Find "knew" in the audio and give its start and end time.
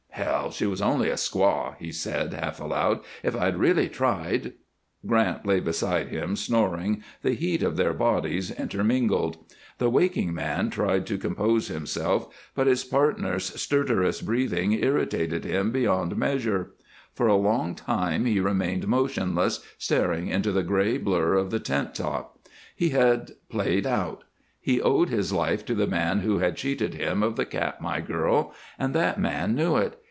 29.55-29.77